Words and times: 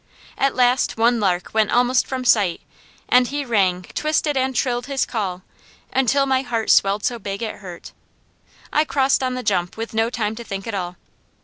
At 0.35 0.55
last 0.55 0.97
one 0.97 1.19
lark 1.19 1.53
went 1.53 1.69
almost 1.69 2.07
from 2.07 2.25
sight 2.25 2.61
and 3.07 3.27
he 3.27 3.45
rang, 3.45 3.83
twisted 3.93 4.35
and 4.35 4.55
trilled 4.55 4.87
his 4.87 5.05
call, 5.05 5.43
until 5.93 6.25
my 6.25 6.41
heart 6.41 6.71
swelled 6.71 7.03
so 7.05 7.19
big 7.19 7.43
it 7.43 7.57
hurt. 7.57 7.91
I 8.73 8.83
crossed 8.83 9.21
on 9.21 9.35
the 9.35 9.43
jump 9.43 9.77
with 9.77 9.93
no 9.93 10.09
time 10.09 10.33
to 10.37 10.43
think 10.43 10.65
at 10.65 10.73
all. 10.73 10.95